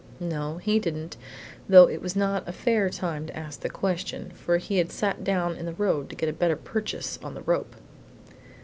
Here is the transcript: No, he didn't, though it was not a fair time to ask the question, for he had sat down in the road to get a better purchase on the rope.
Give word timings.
No, 0.19 0.57
he 0.57 0.79
didn't, 0.79 1.15
though 1.69 1.87
it 1.87 2.01
was 2.01 2.15
not 2.15 2.49
a 2.49 2.53
fair 2.53 2.89
time 2.89 3.27
to 3.27 3.37
ask 3.37 3.59
the 3.59 3.69
question, 3.69 4.31
for 4.31 4.57
he 4.57 4.79
had 4.79 4.91
sat 4.91 5.23
down 5.23 5.55
in 5.55 5.67
the 5.67 5.73
road 5.75 6.09
to 6.09 6.15
get 6.15 6.27
a 6.27 6.33
better 6.33 6.55
purchase 6.55 7.19
on 7.21 7.35
the 7.35 7.43
rope. 7.43 7.75